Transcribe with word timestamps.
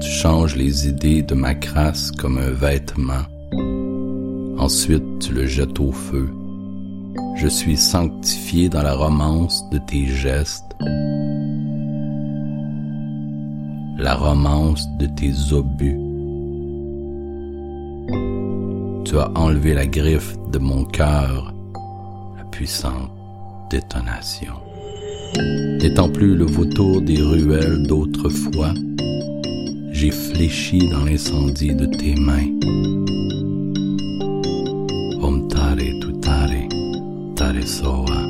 Tu 0.00 0.10
changes 0.10 0.54
les 0.54 0.86
idées 0.86 1.22
de 1.22 1.34
ma 1.34 1.54
crasse 1.54 2.12
comme 2.12 2.38
un 2.38 2.50
vêtement. 2.50 3.24
Ensuite, 4.58 5.18
tu 5.18 5.32
le 5.32 5.46
jettes 5.46 5.80
au 5.80 5.90
feu. 5.90 6.28
Je 7.36 7.48
suis 7.48 7.76
sanctifié 7.76 8.68
dans 8.68 8.82
la 8.82 8.94
romance 8.94 9.68
de 9.70 9.78
tes 9.78 10.06
gestes, 10.06 10.76
la 13.98 14.14
romance 14.14 14.86
de 14.98 15.06
tes 15.06 15.52
obus. 15.52 15.98
Tu 19.04 19.18
as 19.18 19.30
enlevé 19.34 19.74
la 19.74 19.86
griffe 19.86 20.36
de 20.52 20.58
mon 20.58 20.84
cœur, 20.84 21.52
la 22.38 22.44
puissante 22.44 23.10
détonation. 23.70 24.54
N'étant 25.80 26.08
plus 26.08 26.34
le 26.36 26.44
vautour 26.44 27.02
des 27.02 27.20
ruelles 27.20 27.86
d'autrefois, 27.86 28.72
j'ai 29.92 30.10
fléchi 30.10 30.88
dans 30.90 31.04
l'incendie 31.04 31.74
de 31.74 31.86
tes 31.86 32.14
mains. 32.14 32.50
Om 35.22 35.48
tare 35.48 35.98
tutare 36.00 36.68
tare 37.36 37.62
soa. 37.66 38.28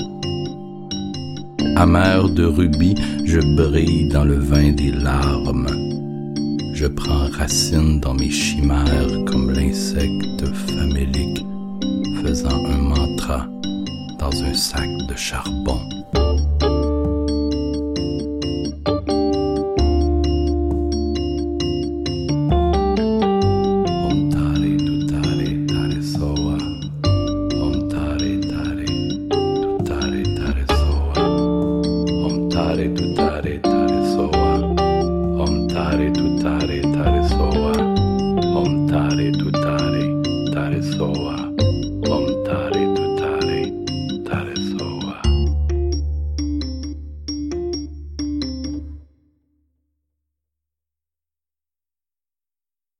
Amer 1.76 2.28
de 2.30 2.44
rubis, 2.44 2.94
je 3.24 3.40
brille 3.56 4.08
dans 4.08 4.24
le 4.24 4.38
vin 4.38 4.72
des 4.72 4.92
larmes. 4.92 5.68
Je 6.74 6.86
prends 6.86 7.28
racine 7.38 8.00
dans 8.00 8.14
mes 8.14 8.30
chimères 8.30 9.24
comme 9.26 9.50
l'insecte 9.50 10.43
dans 14.24 14.42
un 14.42 14.54
sac 14.54 14.88
de 15.06 15.14
charbon. 15.14 15.78
Soa. 40.84 41.53